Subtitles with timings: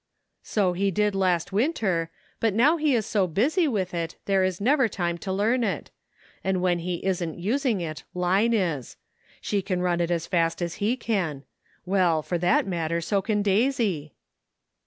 [0.55, 2.09] "So he did last winter,
[2.39, 5.91] but now he is so busy with it there is never time to learn it;
[6.43, 8.97] and when he isn't using it Line is.
[9.41, 11.43] She can run it as fast as he can;
[11.85, 14.15] well, for that matter so can Daisy."